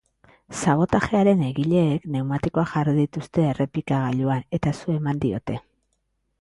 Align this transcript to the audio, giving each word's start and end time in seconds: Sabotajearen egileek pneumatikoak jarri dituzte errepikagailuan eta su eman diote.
Sabotajearen 0.61 1.43
egileek 1.47 2.07
pneumatikoak 2.13 2.73
jarri 2.73 2.97
dituzte 3.03 3.47
errepikagailuan 3.53 4.49
eta 4.59 4.77
su 4.81 4.99
eman 4.99 5.25
diote. 5.29 5.63